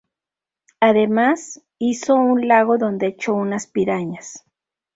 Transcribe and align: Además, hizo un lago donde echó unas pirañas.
Además, 0.79 1.61
hizo 1.77 2.15
un 2.15 2.47
lago 2.47 2.79
donde 2.79 3.05
echó 3.05 3.35
unas 3.35 3.67
pirañas. 3.67 4.43